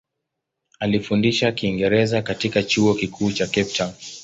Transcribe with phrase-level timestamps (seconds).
[0.79, 3.91] Alifundisha Kiingereza katika Chuo Kikuu cha Cape Town.